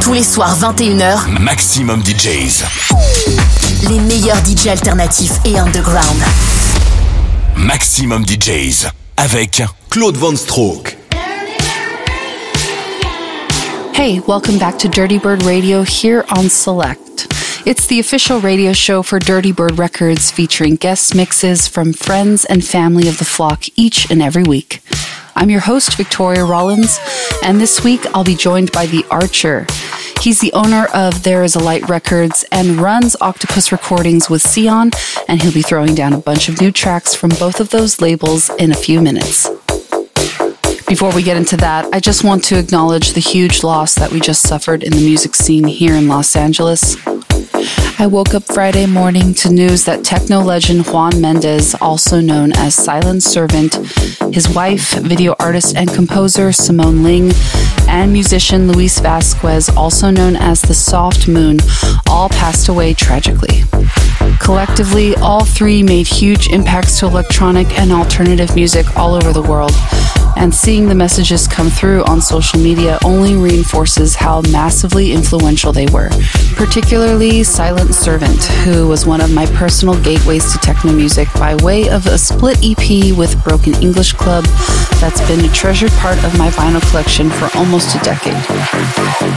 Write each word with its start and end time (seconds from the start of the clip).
Tous 0.00 0.12
les 0.12 0.22
soirs 0.22 0.56
21h, 0.58 1.40
Maximum 1.40 2.02
DJs. 2.02 2.64
Les 3.88 3.98
meilleurs 4.00 4.40
DJs 4.42 4.68
alternatifs 4.70 5.32
et 5.44 5.58
underground. 5.58 6.22
Maximum 7.56 8.24
DJs 8.24 8.86
avec 9.16 9.62
Claude 9.90 10.16
Von 10.16 10.36
Stroke. 10.36 10.96
Hey, 13.94 14.20
welcome 14.26 14.58
back 14.58 14.78
to 14.78 14.88
Dirty 14.88 15.18
Bird 15.18 15.42
Radio 15.42 15.82
here 15.82 16.24
on 16.36 16.48
Select. 16.48 17.26
It's 17.66 17.86
the 17.86 17.98
official 17.98 18.40
radio 18.40 18.72
show 18.72 19.02
for 19.02 19.18
Dirty 19.18 19.52
Bird 19.52 19.78
Records 19.78 20.30
featuring 20.30 20.76
guest 20.76 21.14
mixes 21.14 21.66
from 21.68 21.92
friends 21.92 22.44
and 22.44 22.64
family 22.64 23.08
of 23.08 23.18
the 23.18 23.24
flock 23.24 23.64
each 23.76 24.10
and 24.10 24.22
every 24.22 24.44
week. 24.44 24.80
I'm 25.34 25.50
your 25.50 25.60
host, 25.60 25.96
Victoria 25.96 26.44
Rollins, 26.44 26.98
and 27.44 27.60
this 27.60 27.84
week 27.84 28.04
I'll 28.14 28.24
be 28.24 28.34
joined 28.34 28.72
by 28.72 28.86
The 28.86 29.04
Archer. 29.10 29.66
He's 30.20 30.40
the 30.40 30.52
owner 30.52 30.86
of 30.92 31.22
There 31.22 31.44
Is 31.44 31.54
a 31.54 31.60
Light 31.60 31.88
Records 31.88 32.44
and 32.50 32.80
runs 32.80 33.16
Octopus 33.20 33.70
Recordings 33.70 34.28
with 34.28 34.42
Sian, 34.42 34.90
and 35.28 35.40
he'll 35.40 35.52
be 35.52 35.62
throwing 35.62 35.94
down 35.94 36.12
a 36.12 36.18
bunch 36.18 36.48
of 36.48 36.60
new 36.60 36.72
tracks 36.72 37.14
from 37.14 37.30
both 37.30 37.60
of 37.60 37.70
those 37.70 38.00
labels 38.00 38.50
in 38.58 38.72
a 38.72 38.74
few 38.74 39.00
minutes. 39.00 39.48
Before 40.88 41.14
we 41.14 41.22
get 41.22 41.36
into 41.36 41.56
that, 41.58 41.88
I 41.92 42.00
just 42.00 42.24
want 42.24 42.42
to 42.44 42.58
acknowledge 42.58 43.12
the 43.12 43.20
huge 43.20 43.62
loss 43.62 43.94
that 43.94 44.10
we 44.10 44.20
just 44.20 44.42
suffered 44.42 44.82
in 44.82 44.92
the 44.92 45.00
music 45.00 45.36
scene 45.36 45.66
here 45.66 45.94
in 45.94 46.08
Los 46.08 46.34
Angeles. 46.34 46.96
I 47.98 48.06
woke 48.06 48.34
up 48.34 48.44
Friday 48.44 48.86
morning 48.86 49.34
to 49.34 49.50
news 49.50 49.84
that 49.86 50.04
techno 50.04 50.40
legend 50.40 50.86
Juan 50.86 51.20
Mendez, 51.20 51.74
also 51.80 52.20
known 52.20 52.52
as 52.52 52.74
Silent 52.74 53.24
Servant, 53.24 53.74
his 54.32 54.48
wife, 54.48 54.92
video 54.94 55.34
artist 55.40 55.74
and 55.76 55.92
composer 55.92 56.52
Simone 56.52 57.02
Ling, 57.02 57.32
and 57.88 58.12
musician 58.12 58.70
Luis 58.70 59.00
Vasquez, 59.00 59.68
also 59.70 60.10
known 60.10 60.36
as 60.36 60.62
the 60.62 60.74
Soft 60.74 61.26
Moon, 61.26 61.58
all 62.08 62.28
passed 62.28 62.68
away 62.68 62.94
tragically. 62.94 63.64
Collectively, 64.38 65.16
all 65.16 65.44
three 65.44 65.82
made 65.82 66.06
huge 66.06 66.48
impacts 66.50 67.00
to 67.00 67.06
electronic 67.06 67.78
and 67.78 67.90
alternative 67.90 68.54
music 68.54 68.96
all 68.96 69.14
over 69.14 69.32
the 69.32 69.42
world 69.42 69.72
and 70.36 70.54
seeing 70.54 70.88
the 70.88 70.94
messages 70.94 71.46
come 71.46 71.70
through 71.70 72.04
on 72.04 72.20
social 72.20 72.58
media 72.60 72.98
only 73.04 73.36
reinforces 73.36 74.14
how 74.14 74.42
massively 74.52 75.12
influential 75.12 75.72
they 75.72 75.86
were, 75.86 76.10
particularly 76.54 77.42
Silent 77.42 77.94
Servant, 77.94 78.42
who 78.64 78.88
was 78.88 79.06
one 79.06 79.20
of 79.20 79.32
my 79.32 79.46
personal 79.46 80.00
gateways 80.02 80.52
to 80.52 80.58
techno 80.58 80.92
music 80.92 81.28
by 81.34 81.54
way 81.56 81.88
of 81.88 82.06
a 82.06 82.18
split 82.18 82.58
EP 82.62 83.16
with 83.16 83.42
Broken 83.44 83.74
English 83.82 84.12
Club 84.12 84.44
that's 85.00 85.20
been 85.28 85.44
a 85.44 85.52
treasured 85.52 85.92
part 85.92 86.22
of 86.24 86.36
my 86.38 86.50
vinyl 86.50 86.82
collection 86.90 87.30
for 87.30 87.48
almost 87.56 87.94
a 87.94 87.98
decade. 88.00 88.34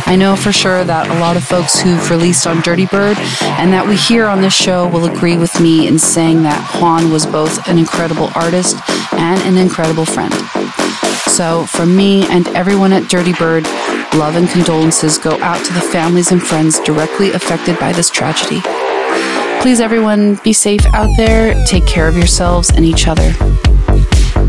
I 0.08 0.16
know 0.18 0.36
for 0.36 0.52
sure 0.52 0.84
that 0.84 1.10
a 1.10 1.20
lot 1.20 1.38
of 1.38 1.44
folks 1.44 1.80
who've 1.80 2.10
released 2.10 2.48
on 2.48 2.62
Dirty 2.62 2.86
Bird 2.86 3.18
and 3.42 3.72
that 3.74 3.88
we 3.88 3.96
hear 3.96 4.28
on 4.28 4.42
this 4.42 4.54
show 4.54 4.88
will 4.90 5.06
agree 5.06 5.38
with 5.38 5.60
me 5.60 5.88
in 5.88 6.00
saying 6.00 6.44
that 6.44 6.80
Juan 6.82 7.12
was 7.12 7.26
both 7.26 7.68
an 7.68 7.78
incredible 7.78 8.30
artist 8.36 8.78
and 9.14 9.42
an 9.42 9.58
incredible 9.58 10.06
friend. 10.06 10.34
So, 11.28 11.66
from 11.66 11.96
me 11.96 12.26
and 12.30 12.48
everyone 12.50 12.92
at 12.94 13.10
Dirty 13.10 13.34
Bird, 13.34 13.64
love 14.16 14.36
and 14.36 14.50
condolences 14.50 15.18
go 15.18 15.40
out 15.42 15.64
to 15.66 15.74
the 15.74 15.82
families 15.82 16.32
and 16.32 16.42
friends 16.42 16.80
directly 16.82 17.32
affected 17.32 17.80
by 17.80 17.94
this 17.94 18.10
tragedy. 18.10 18.62
Please, 19.62 19.80
everyone, 19.80 20.36
be 20.44 20.54
safe 20.54 20.86
out 20.94 21.10
there, 21.18 21.54
take 21.66 21.86
care 21.86 22.08
of 22.08 22.18
yourselves 22.18 22.70
and 22.72 22.84
each 22.84 23.08
other. 23.08 23.32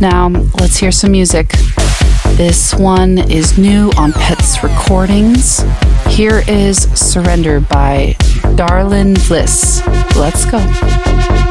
Now, 0.01 0.29
let's 0.59 0.77
hear 0.77 0.91
some 0.91 1.13
music. 1.13 1.53
This 2.37 2.75
one 2.75 3.19
is 3.19 3.59
new 3.59 3.91
on 3.97 4.13
Pets 4.13 4.63
Recordings. 4.65 5.63
Here 6.09 6.43
is 6.49 6.79
Surrender 6.99 7.61
by 7.61 8.17
Darlin 8.57 9.15
Bliss. 9.29 9.83
Let's 10.17 10.45
go. 10.47 11.42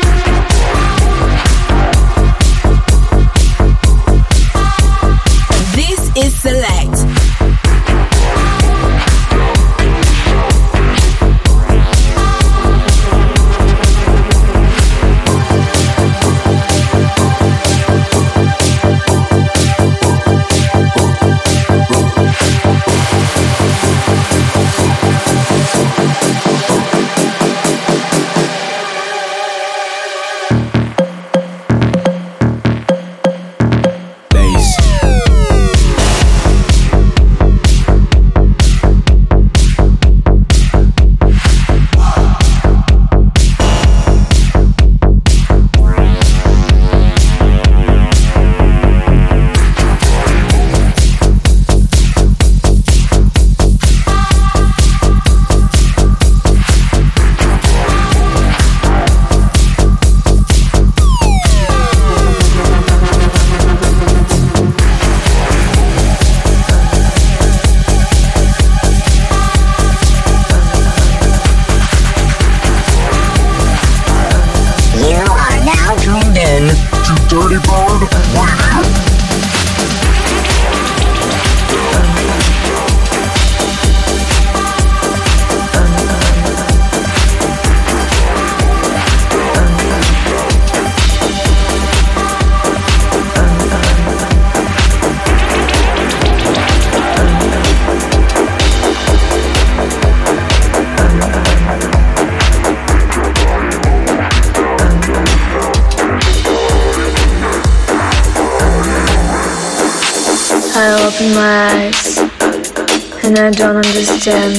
I 113.24 113.52
don't 113.52 113.62
understand 113.62 114.58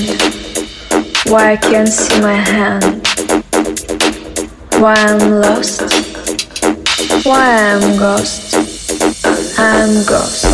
why 1.27 1.53
I 1.53 1.57
can't 1.57 1.89
see 1.89 2.21
my 2.21 2.35
hand, 2.35 3.05
why 4.81 4.95
I'm 4.95 5.41
lost, 5.41 5.83
why 7.27 7.75
I'm 7.75 7.99
ghost, 7.99 8.55
I'm 9.59 10.07
ghost. 10.07 10.52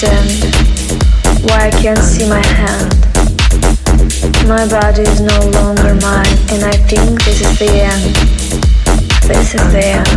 Understand 0.00 1.44
why 1.50 1.66
I 1.66 1.70
can't 1.70 1.98
see 1.98 2.28
my 2.28 2.44
hand. 2.46 2.94
My 4.46 4.66
body 4.68 5.02
is 5.02 5.20
no 5.20 5.50
longer 5.50 5.94
mine, 5.96 6.38
and 6.50 6.64
I 6.64 6.76
think 6.86 7.24
this 7.24 7.40
is 7.40 7.58
the 7.58 7.70
end. 7.82 8.14
This 9.26 9.54
is 9.54 9.72
the 9.72 9.84
end. 9.98 10.08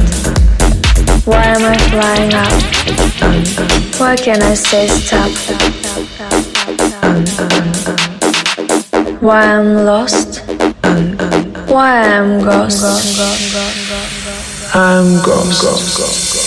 Why 1.26 1.46
am 1.46 1.64
I 1.64 1.78
flying 1.90 2.34
up? 2.34 2.52
Why 4.00 4.16
can't 4.16 4.44
I 4.44 4.54
say 4.54 4.88
stop? 4.88 5.32
Why 9.22 9.46
I'm 9.46 9.86
lost? 9.86 10.42
Why 11.70 12.02
I'm 12.04 12.44
ghost? 12.44 12.84
I'm 14.74 15.24
ghost. 15.24 16.41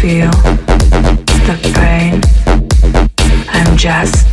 Feel 0.00 0.30
the 1.48 1.58
pain. 1.74 2.20
I'm 3.48 3.76
just 3.76 4.27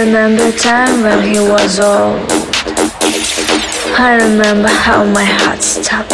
I 0.00 0.04
remember 0.04 0.50
time 0.52 1.02
when 1.02 1.22
he 1.28 1.38
was 1.38 1.78
old. 1.78 2.24
I 4.00 4.16
remember 4.16 4.68
how 4.68 5.04
my 5.04 5.24
heart 5.24 5.62
stopped. 5.62 6.10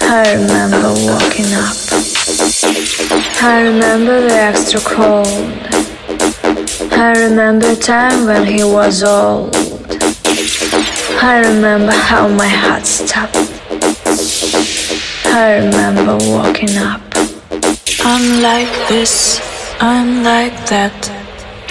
I 0.00 0.32
remember 0.32 0.94
walking 1.04 1.52
up. 1.52 1.76
I 3.42 3.60
remember 3.64 4.22
the 4.22 4.32
extra 4.32 4.80
cold. 4.80 5.26
I 6.90 7.12
remember 7.18 7.76
time 7.76 8.24
when 8.24 8.46
he 8.46 8.64
was 8.64 9.02
old. 9.02 9.54
I 11.20 11.42
remember 11.44 11.92
how 11.92 12.28
my 12.28 12.48
heart 12.48 12.86
stopped. 12.86 13.36
I 15.26 15.56
remember 15.56 16.16
walking 16.30 16.78
up. 16.78 17.02
I'm 18.02 18.40
like 18.40 18.72
this, 18.88 19.38
I'm 19.82 20.24
like 20.24 20.54
that. 20.70 21.19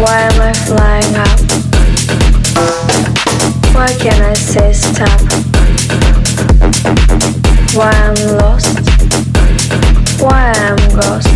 Why 0.00 0.20
am 0.20 0.40
I 0.40 0.52
flying 0.54 1.14
up? 1.14 1.40
Why 3.74 3.92
can 3.98 4.22
I 4.22 4.32
say 4.32 4.72
stop? 4.72 5.20
Why 7.76 7.90
I'm 7.90 8.14
lost? 8.38 8.80
Why 10.18 10.52
I'm 10.56 10.78
ghost? 10.96 11.28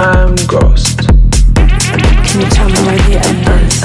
I'm 0.00 0.34
ghost. 0.48 0.98
Can 2.26 2.40
you 2.40 2.48
tell 2.50 2.68
me 2.68 2.80
where 2.82 2.98
the 2.98 3.14
end 3.22 3.46
is? 3.62 3.84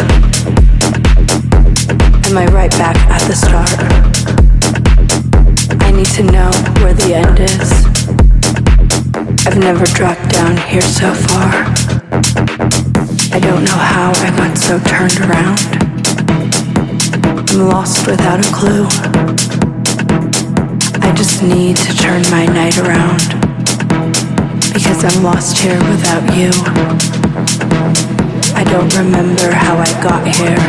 Am 2.27 2.35
I 2.35 2.47
right 2.47 2.71
back 2.71 2.97
at 3.11 3.21
the 3.27 3.35
start? 3.35 3.69
I 5.83 5.91
need 5.91 6.07
to 6.17 6.23
know 6.23 6.49
where 6.81 6.95
the 6.95 7.13
end 7.13 7.39
is. 7.39 7.85
I've 9.45 9.59
never 9.59 9.85
dropped 9.85 10.29
down 10.29 10.57
here 10.57 10.81
so 10.81 11.13
far. 11.13 12.54
I 13.31 13.39
don't 13.39 13.63
know 13.63 13.79
how 13.95 14.11
I 14.15 14.29
got 14.37 14.57
so 14.57 14.79
turned 14.79 15.19
around. 15.21 15.59
I'm 17.49 17.69
lost 17.69 18.07
without 18.07 18.39
a 18.39 18.49
clue. 18.53 18.85
I 21.01 21.13
just 21.15 21.41
need 21.43 21.77
to 21.77 21.95
turn 21.97 22.21
my 22.29 22.45
night 22.45 22.77
around 22.77 23.19
because 24.73 25.03
I'm 25.03 25.23
lost 25.23 25.57
here 25.57 25.79
without 25.89 26.25
you. 26.35 26.51
I 28.55 28.63
don't 28.63 28.93
remember 28.95 29.51
how 29.51 29.77
I 29.77 29.91
got 30.01 30.27
here, 30.27 30.61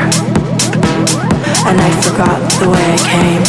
and 1.68 1.80
I 1.80 1.90
forgot 2.02 2.40
the 2.60 2.68
way 2.70 2.84
I 2.84 2.98
came. 3.12 3.44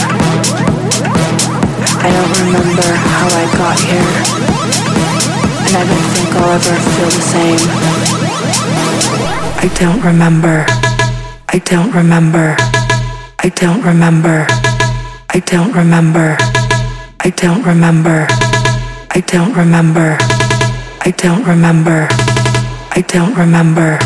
I 1.99 2.09
don't 2.11 2.33
remember 2.45 2.89
how 2.93 3.27
I 3.27 3.45
got 3.57 3.79
here 3.79 4.37
and 5.67 5.75
I 5.75 5.83
don't 5.83 6.07
think 6.15 6.35
I'll 6.35 6.51
ever 6.51 6.75
feel 6.95 7.09
the 7.09 7.21
same. 7.21 8.26
I 9.59 9.67
don't 9.79 10.01
remember. 10.03 10.65
I 11.49 11.59
don't 11.59 11.91
remember. 11.91 12.55
I 13.39 13.49
don't 13.49 13.81
remember. 13.83 14.45
I 15.29 15.39
don't 15.39 15.73
remember. 15.73 16.37
I 17.19 17.29
don't 17.31 17.63
remember. 17.63 18.27
I 19.11 19.21
don't 19.21 19.53
remember. 19.55 20.17
I 21.01 21.11
don't 21.11 21.43
remember. 21.45 22.07
I 22.91 23.01
don't 23.01 23.35
remember. 23.35 23.99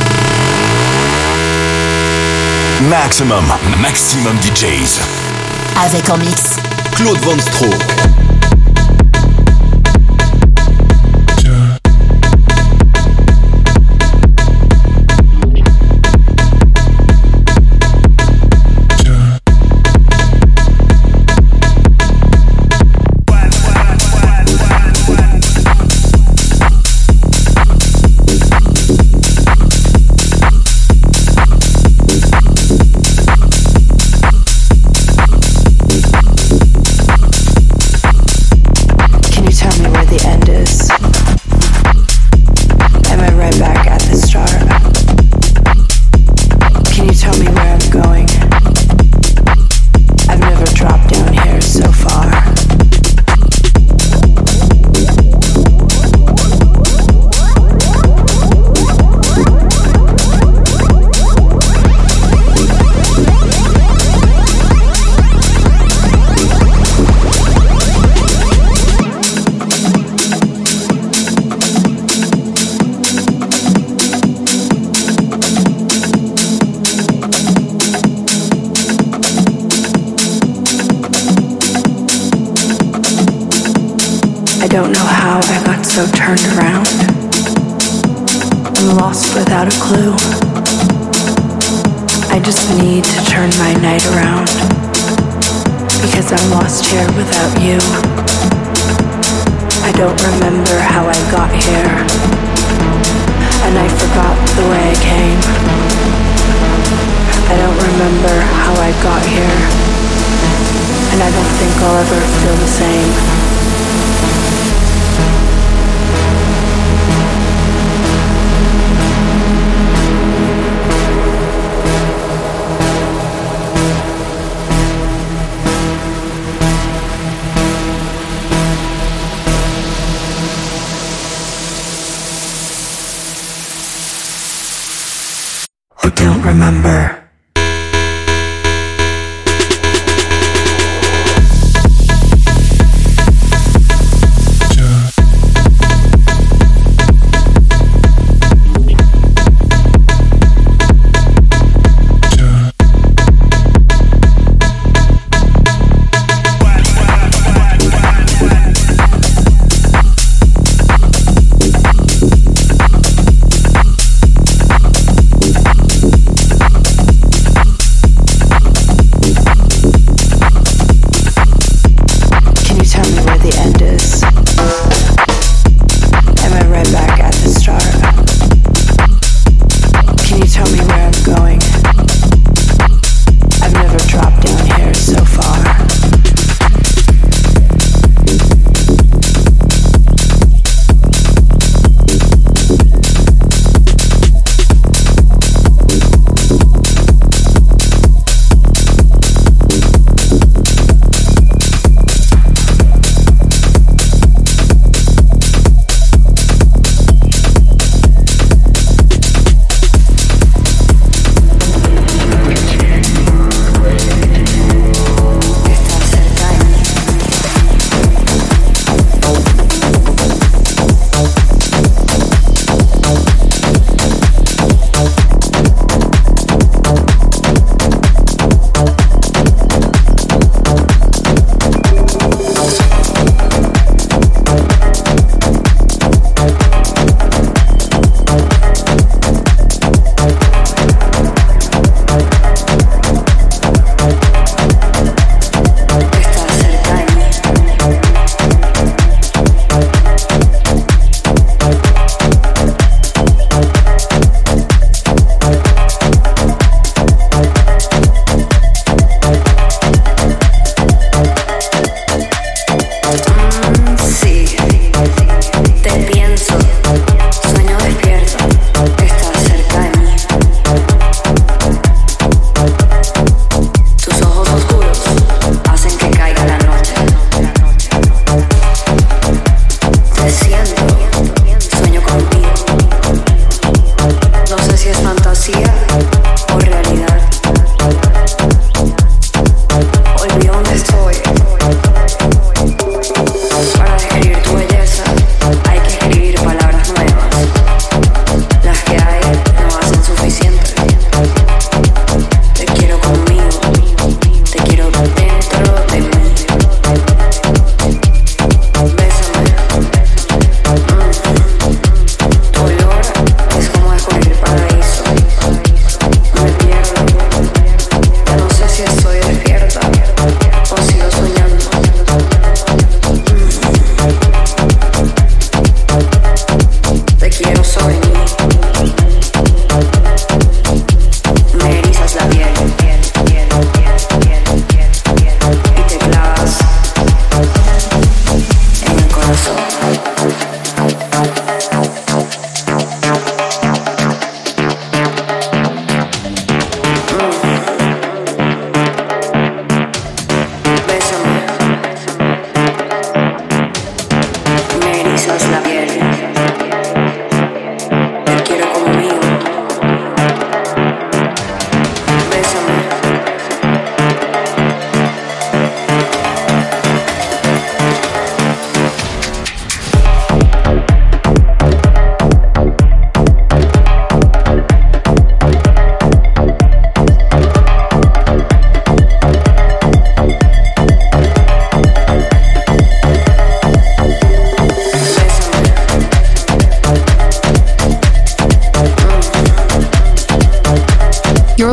Maximum, 2.89 3.45
maximum 3.81 4.37
DJs. 4.39 5.01
Avec 5.75 6.09
en 6.09 6.17
mix. 6.17 6.55
Claude 6.95 7.19
Von 7.19 7.39
Stroke. 7.39 8.20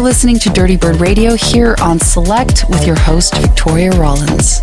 Listening 0.09 0.38
to 0.38 0.49
Dirty 0.49 0.79
Bird 0.79 1.03
Radio 1.03 1.35
here 1.35 1.77
on 1.83 2.00
Select 2.00 2.65
with 2.71 2.87
your 2.87 2.99
host, 2.99 3.37
Victoria 3.37 3.91
Rollins. 3.91 4.59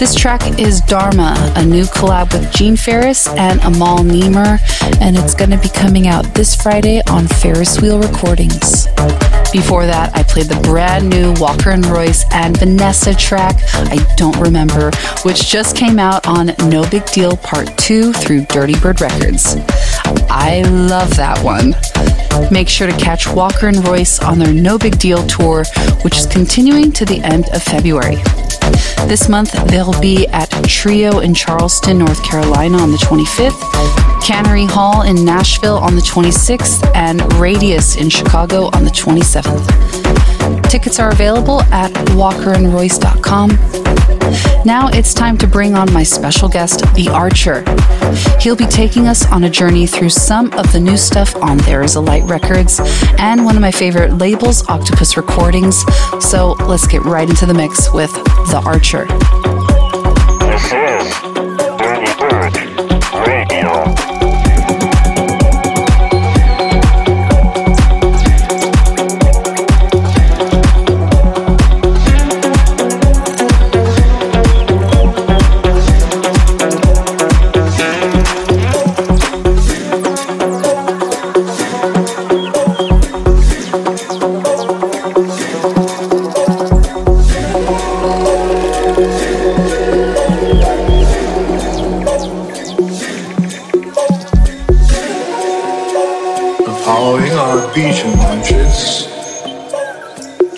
This 0.00 0.16
track 0.16 0.58
is 0.58 0.80
Dharma, 0.80 1.36
a 1.54 1.64
new 1.64 1.84
collab 1.84 2.32
with 2.32 2.52
Gene 2.52 2.74
Farris 2.74 3.28
and 3.28 3.60
Amal 3.60 3.98
Niemer, 3.98 4.58
and 5.00 5.16
it's 5.16 5.32
going 5.32 5.50
to 5.50 5.58
be 5.58 5.68
coming 5.68 6.08
out 6.08 6.24
this 6.34 6.56
Friday 6.56 7.02
on 7.08 7.28
Farris 7.28 7.80
Wheel 7.80 8.00
Recordings. 8.00 8.88
Before 9.52 9.86
that, 9.86 10.10
I 10.14 10.24
played 10.24 10.46
the 10.46 10.60
brand 10.64 11.08
new 11.08 11.34
Walker 11.34 11.70
and 11.70 11.86
Royce 11.86 12.24
and 12.32 12.58
Vanessa 12.58 13.14
track, 13.14 13.60
I 13.72 14.04
Don't 14.16 14.38
Remember, 14.38 14.90
which 15.22 15.48
just 15.48 15.76
came 15.76 16.00
out 16.00 16.26
on 16.26 16.46
No 16.68 16.82
Big 16.90 17.06
Deal 17.06 17.36
Part 17.36 17.78
2 17.78 18.12
through 18.12 18.44
Dirty 18.46 18.74
Bird 18.80 19.00
Records. 19.00 19.54
I 20.28 20.62
love 20.66 21.14
that 21.16 21.38
one. 21.44 21.76
Make 22.50 22.68
sure 22.68 22.86
to 22.86 22.96
catch 22.96 23.28
Walker 23.28 23.68
and 23.68 23.86
Royce 23.86 24.18
on 24.20 24.38
their 24.38 24.52
No 24.52 24.78
Big 24.78 24.98
Deal 24.98 25.26
tour, 25.26 25.64
which 26.02 26.18
is 26.18 26.26
continuing 26.26 26.92
to 26.92 27.04
the 27.04 27.20
end 27.20 27.48
of 27.50 27.62
February. 27.62 28.16
This 29.08 29.28
month, 29.28 29.52
they'll 29.68 29.98
be 30.00 30.26
at 30.28 30.50
Trio 30.68 31.20
in 31.20 31.34
Charleston, 31.34 31.98
North 31.98 32.22
Carolina 32.22 32.78
on 32.78 32.90
the 32.92 32.98
25th, 32.98 33.60
Cannery 34.22 34.66
Hall 34.66 35.02
in 35.02 35.24
Nashville 35.24 35.78
on 35.78 35.96
the 35.96 36.02
26th, 36.02 36.94
and 36.94 37.20
Radius 37.34 37.96
in 37.96 38.08
Chicago 38.10 38.66
on 38.72 38.84
the 38.84 38.90
27th. 38.90 40.70
Tickets 40.70 40.98
are 41.00 41.10
available 41.10 41.62
at 41.72 41.92
walkerandroyce.com. 42.10 43.50
Now 44.64 44.88
it's 44.88 45.14
time 45.14 45.36
to 45.38 45.46
bring 45.46 45.74
on 45.74 45.92
my 45.92 46.02
special 46.02 46.48
guest, 46.48 46.80
The 46.94 47.08
Archer. 47.08 47.64
He'll 48.38 48.56
be 48.56 48.66
taking 48.66 49.08
us 49.08 49.26
on 49.30 49.44
a 49.44 49.50
journey 49.50 49.86
through 49.86 50.10
some 50.10 50.52
of 50.52 50.72
the 50.72 50.78
new 50.78 50.96
stuff 50.96 51.34
on 51.36 51.56
There 51.58 51.82
Is 51.82 51.96
a 51.96 52.00
Light 52.00 52.19
Records 52.24 52.80
and 53.18 53.44
one 53.44 53.56
of 53.56 53.62
my 53.62 53.70
favorite 53.70 54.18
labels, 54.18 54.66
Octopus 54.68 55.16
Recordings. 55.16 55.84
So 56.20 56.52
let's 56.52 56.86
get 56.86 57.02
right 57.02 57.28
into 57.28 57.46
the 57.46 57.54
mix 57.54 57.92
with 57.92 58.12
The 58.50 58.62
Archer. 58.64 59.49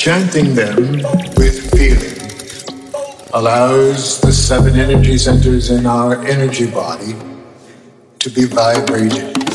Chanting 0.02 0.52
them 0.56 0.76
with 1.36 1.70
feeling 1.76 2.18
allows 3.34 4.20
the 4.20 4.32
seven 4.32 4.76
energy 4.76 5.16
centers 5.16 5.70
in 5.70 5.86
our 5.86 6.20
energy 6.24 6.68
body 6.68 7.14
to 8.18 8.28
be 8.30 8.44
vibrated. 8.44 9.51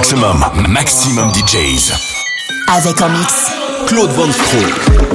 Maximum, 0.00 0.42
maximum 0.70 1.30
DJs. 1.30 1.92
Avec 2.68 3.02
en 3.02 3.10
mix. 3.10 3.50
Claude 3.86 4.10
Van 4.12 4.32
Stroke. 4.32 5.09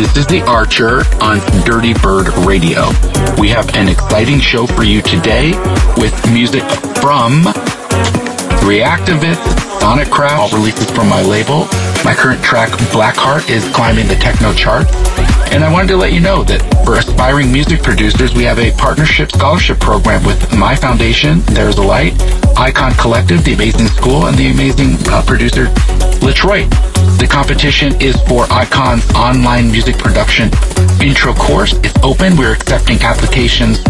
This 0.00 0.16
is 0.16 0.26
The 0.28 0.40
Archer 0.46 1.02
on 1.20 1.40
Dirty 1.66 1.92
Bird 1.92 2.28
Radio. 2.46 2.88
We 3.38 3.50
have 3.50 3.76
an 3.76 3.86
exciting 3.86 4.40
show 4.40 4.66
for 4.66 4.82
you 4.82 5.02
today 5.02 5.50
with 5.98 6.16
music 6.32 6.62
from 7.04 7.44
Reactivist, 8.64 9.44
Sonic 9.78 10.08
Crash, 10.08 10.40
all 10.40 10.58
releases 10.58 10.90
from 10.90 11.10
my 11.10 11.20
label. 11.20 11.66
My 12.02 12.14
current 12.16 12.42
track, 12.42 12.70
Blackheart, 12.88 13.50
is 13.50 13.62
climbing 13.74 14.08
the 14.08 14.14
techno 14.14 14.54
chart. 14.54 14.86
And 15.52 15.62
I 15.62 15.70
wanted 15.70 15.88
to 15.88 15.98
let 15.98 16.14
you 16.14 16.20
know 16.20 16.44
that 16.44 16.62
for 16.82 16.94
aspiring 16.94 17.52
music 17.52 17.82
producers, 17.82 18.32
we 18.32 18.44
have 18.44 18.58
a 18.58 18.72
partnership 18.78 19.30
scholarship 19.30 19.80
program 19.80 20.24
with 20.24 20.40
my 20.56 20.74
foundation, 20.74 21.40
There's 21.40 21.76
a 21.76 21.82
Light, 21.82 22.14
Icon 22.56 22.94
Collective, 22.94 23.44
the 23.44 23.52
amazing 23.52 23.88
school, 23.88 24.28
and 24.28 24.38
the 24.38 24.50
amazing 24.50 24.96
uh, 25.12 25.22
producer, 25.26 25.66
Latroit. 26.22 26.89
The 27.20 27.26
competition 27.26 28.00
is 28.00 28.16
for 28.22 28.46
Icon's 28.50 29.06
online 29.12 29.70
music 29.70 29.98
production 29.98 30.48
intro 31.02 31.34
course. 31.34 31.74
It's 31.84 31.98
open. 32.02 32.34
We're 32.34 32.54
accepting 32.54 32.96
applications 33.02 33.82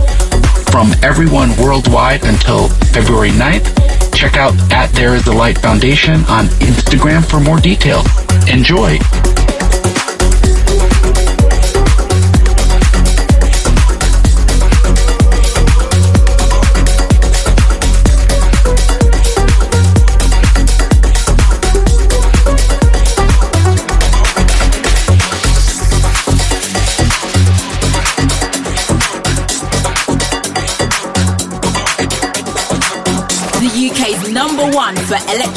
from 0.73 0.90
everyone 1.05 1.57
worldwide 1.57 2.25
until 2.25 2.69
February 2.93 3.31
9th. 3.31 4.12
Check 4.12 4.35
out 4.35 4.53
at 4.73 4.90
There 4.95 5.14
Is 5.14 5.29
a 5.29 5.33
Light 5.33 5.59
Foundation 5.59 6.25
on 6.25 6.47
Instagram 6.59 7.25
for 7.25 7.38
more 7.38 7.61
details. 7.61 8.05
Enjoy. 8.49 8.99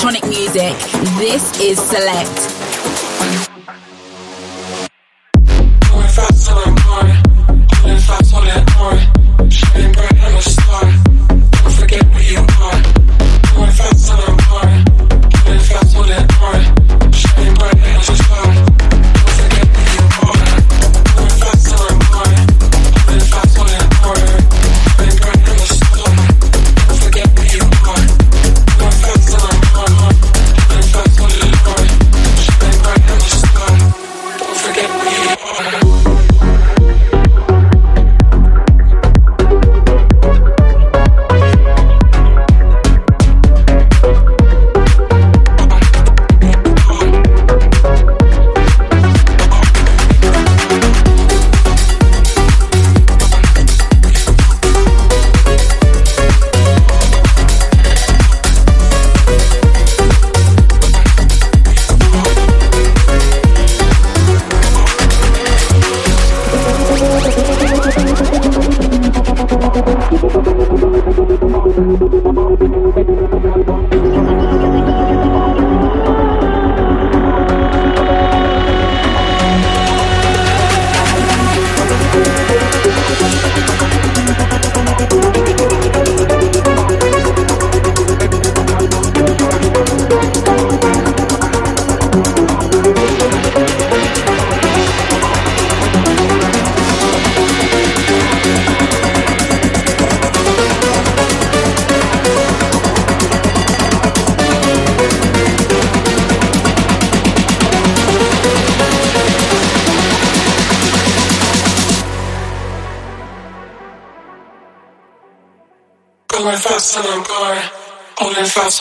Electronic 0.03 0.37
music. 0.37 0.77
This 1.17 1.59
is 1.61 1.79
Select. 1.79 2.52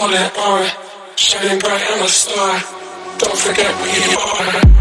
Holding 0.02 0.18
fast, 0.18 0.36
holding 0.36 0.66
on. 0.66 1.16
Shining 1.16 1.58
bright, 1.60 1.80
I'm 1.90 2.02
a 2.02 2.08
star. 2.08 2.60
Don't 3.18 3.38
forget 3.38 3.70
where 3.78 4.10
you 4.10 4.18
are. 4.18 4.71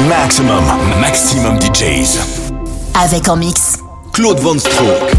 Maximum, 0.00 0.64
maximum 1.00 1.58
DJs. 1.60 2.18
Avec 3.02 3.28
en 3.28 3.36
mix. 3.36 3.78
Claude 4.12 4.38
Von 4.40 4.58
Stroke. 4.58 5.14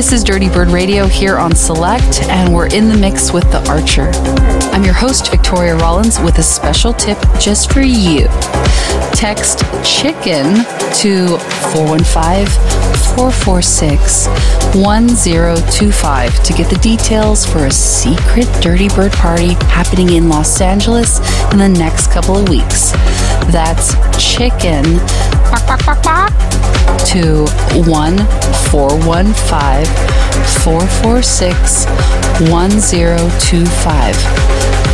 This 0.00 0.12
is 0.12 0.24
Dirty 0.24 0.48
Bird 0.48 0.68
Radio 0.68 1.06
here 1.06 1.36
on 1.36 1.54
Select, 1.54 2.22
and 2.22 2.54
we're 2.54 2.68
in 2.68 2.88
the 2.88 2.96
mix 2.96 3.34
with 3.34 3.44
The 3.52 3.58
Archer. 3.68 4.10
I'm 4.72 4.82
your 4.82 4.94
host, 4.94 5.30
Victoria 5.30 5.76
Rollins, 5.76 6.18
with 6.20 6.38
a 6.38 6.42
special 6.42 6.94
tip 6.94 7.18
just 7.38 7.70
for 7.70 7.82
you. 7.82 8.26
Text 9.12 9.58
chicken 9.84 10.64
to 11.00 11.36
415 11.74 12.46
446 13.14 14.26
1025 14.74 16.44
to 16.44 16.52
get 16.54 16.70
the 16.70 16.78
details 16.80 17.44
for 17.44 17.66
a 17.66 17.70
secret 17.70 18.48
Dirty 18.62 18.88
Bird 18.88 19.12
party 19.12 19.52
happening 19.68 20.14
in 20.14 20.30
Los 20.30 20.62
Angeles 20.62 21.18
in 21.52 21.58
the 21.58 21.68
next 21.68 22.10
couple 22.10 22.38
of 22.38 22.48
weeks. 22.48 22.92
That's 23.52 23.92
chicken 24.16 24.82
to 27.06 27.46
1415 27.74 29.86
446 30.62 31.86
1025. 32.50 34.16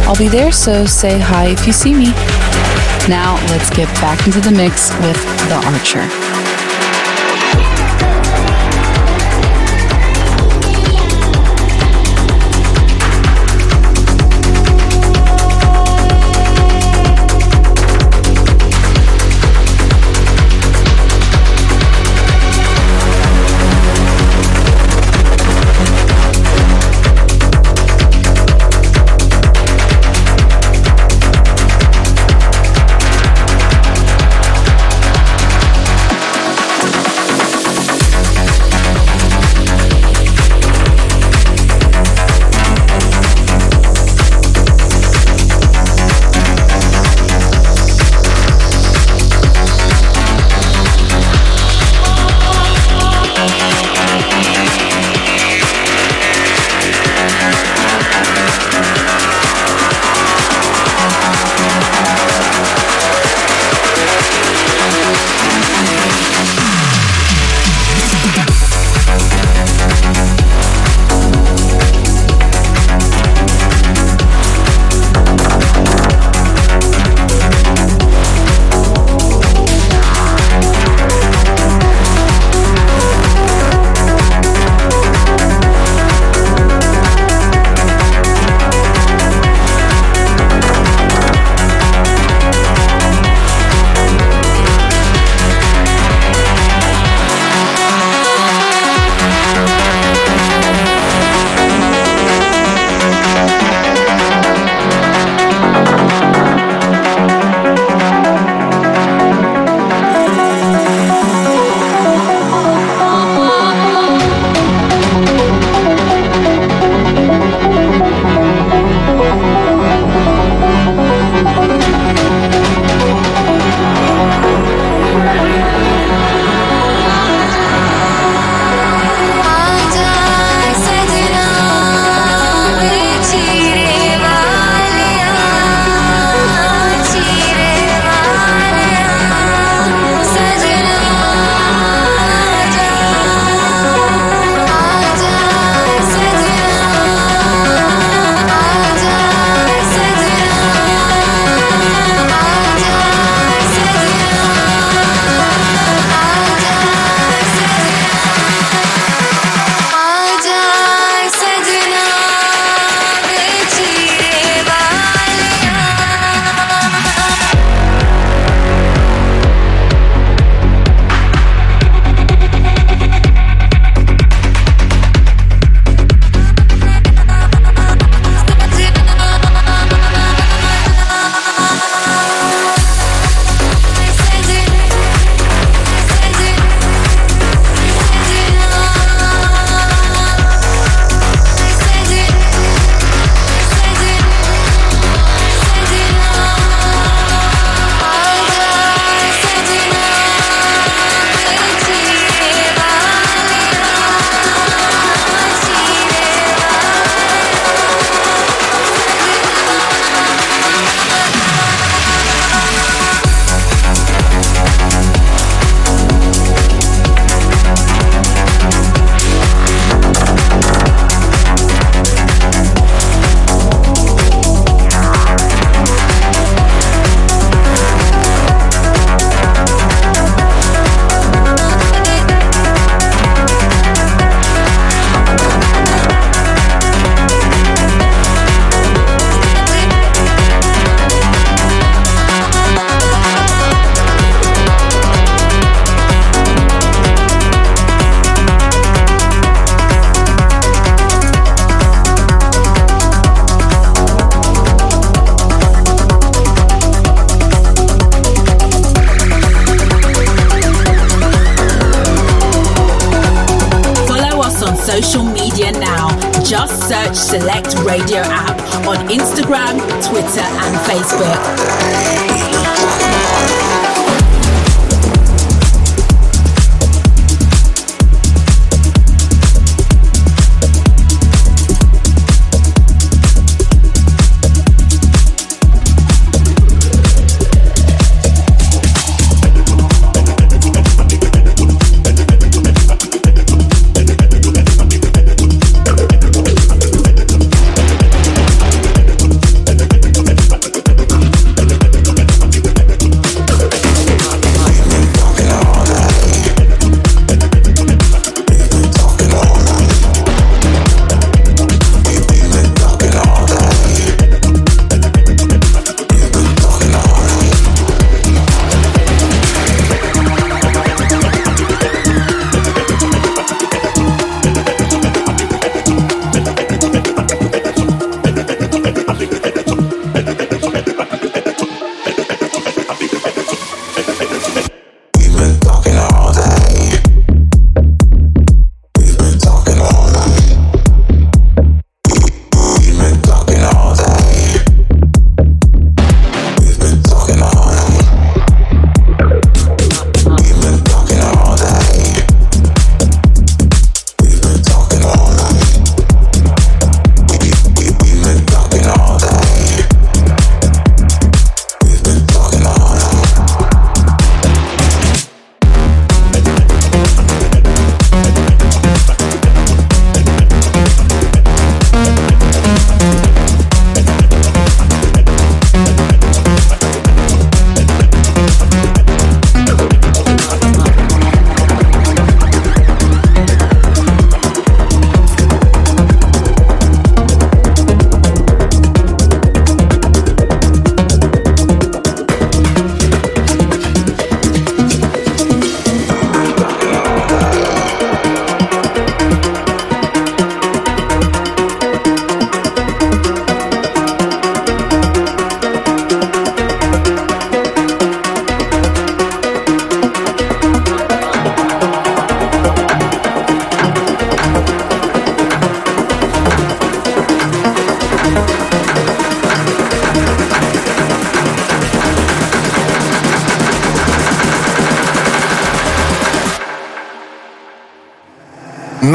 I'll 0.06 0.16
be 0.16 0.28
there, 0.28 0.52
so 0.52 0.86
say 0.86 1.18
hi 1.18 1.48
if 1.48 1.66
you 1.66 1.72
see 1.72 1.94
me. 1.94 2.12
Now 3.08 3.34
let's 3.50 3.70
get 3.70 3.88
back 4.00 4.26
into 4.26 4.40
the 4.40 4.50
mix 4.50 4.90
with 5.00 5.20
The 5.48 5.56
Archer. 5.66 6.08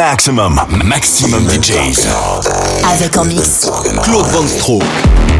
Maximum, 0.02 0.60
maximum 0.84 1.48
DJs. 1.48 2.08
Avec 2.92 3.16
en 3.18 3.24
mix. 3.24 3.70
Claude 4.02 4.26
Van 4.32 4.48
Stroke. 4.48 5.31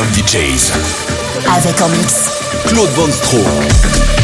Maximum 0.00 0.12
DJs. 0.12 0.72
Avec 1.56 1.80
en 1.82 1.88
mix. 1.88 2.30
Claude 2.66 2.90
Van 2.90 3.10
Stroh. 3.12 4.19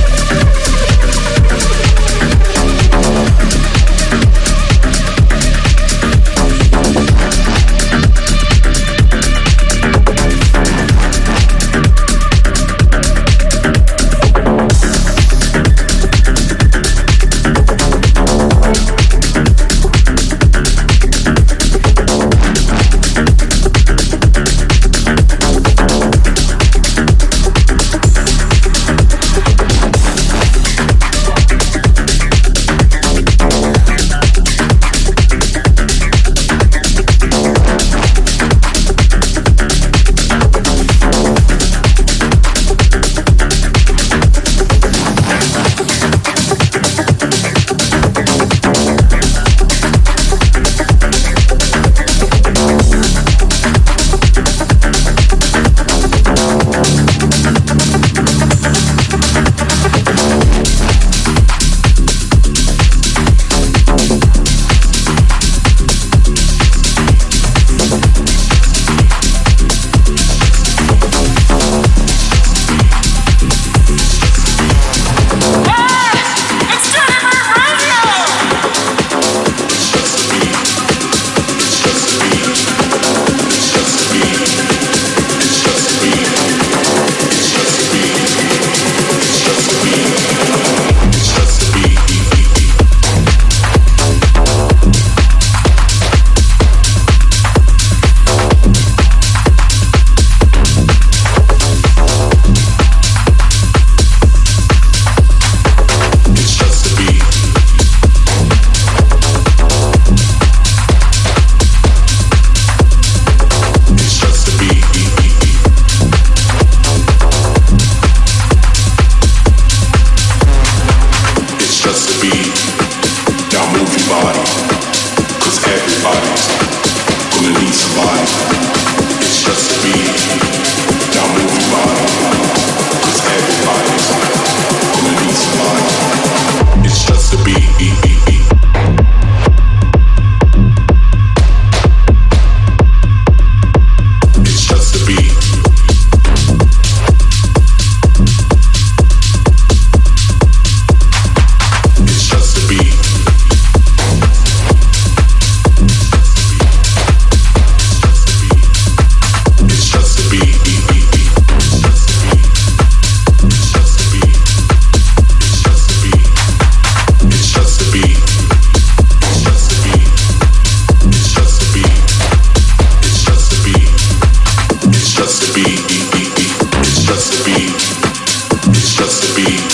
just 179.06 179.22
a 179.22 179.36
beat. 179.38 179.70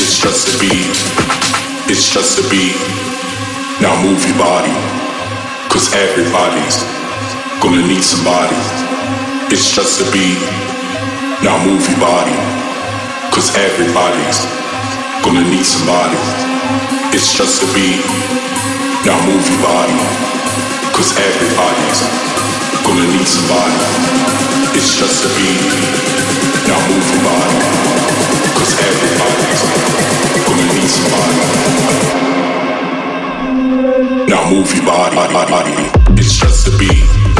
It's 0.00 0.16
just 0.16 0.48
a 0.48 0.54
beat. 0.56 0.96
It's 1.92 2.08
just 2.08 2.40
a 2.40 2.44
beat. 2.48 2.80
Now 3.84 3.92
move 4.00 4.24
your 4.24 4.38
body. 4.40 4.72
Cause 5.68 5.92
everybody's 5.92 6.80
gonna 7.60 7.84
need 7.84 8.00
somebody. 8.00 8.56
It's 9.52 9.68
just 9.76 10.00
a 10.00 10.08
beat. 10.08 10.40
Now 11.44 11.60
move 11.68 11.84
your 11.84 12.00
body. 12.00 12.32
Cause 13.28 13.52
everybody's 13.60 14.40
gonna 15.20 15.44
need 15.44 15.66
somebody. 15.68 16.16
It's 17.12 17.36
just 17.36 17.60
a 17.60 17.68
beat. 17.76 18.00
Now 19.04 19.20
move 19.28 19.44
your 19.52 19.60
body. 19.68 20.00
Cause 20.96 21.12
everybody's 21.12 22.00
gonna 22.88 23.04
need 23.04 23.28
somebody. 23.28 23.84
It's 24.80 24.96
just 24.96 25.28
a 25.28 25.30
beat. 25.36 25.60
Now 26.64 26.80
move 26.88 27.04
your 27.12 27.24
body. 27.28 27.89
Now 34.28 34.50
move 34.50 34.72
your 34.74 34.84
body, 34.84 35.16
body, 35.16 35.50
body. 35.50 35.72
It's 36.20 36.36
just 36.36 36.66
the 36.66 36.76
beat. 36.78 37.39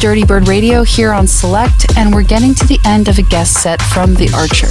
Dirty 0.00 0.24
Bird 0.24 0.48
Radio 0.48 0.82
here 0.82 1.12
on 1.12 1.26
Select, 1.26 1.94
and 1.98 2.14
we're 2.14 2.22
getting 2.22 2.54
to 2.54 2.66
the 2.66 2.80
end 2.86 3.08
of 3.08 3.18
a 3.18 3.22
guest 3.22 3.62
set 3.62 3.82
from 3.82 4.14
The 4.14 4.32
Archer. 4.34 4.68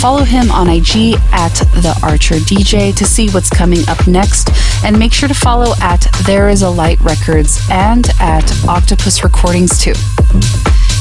Follow 0.00 0.24
him 0.24 0.50
on 0.50 0.70
IG 0.70 1.14
at 1.30 1.52
The 1.82 1.94
Archer 2.02 2.36
DJ 2.36 2.96
to 2.96 3.04
see 3.04 3.28
what's 3.28 3.50
coming 3.50 3.86
up 3.86 4.08
next, 4.08 4.48
and 4.82 4.98
make 4.98 5.12
sure 5.12 5.28
to 5.28 5.34
follow 5.34 5.74
at 5.82 6.06
There 6.24 6.48
Is 6.48 6.62
a 6.62 6.70
Light 6.70 6.98
Records 7.02 7.60
and 7.70 8.08
at 8.18 8.50
Octopus 8.66 9.22
Recordings 9.22 9.78
too. 9.78 9.92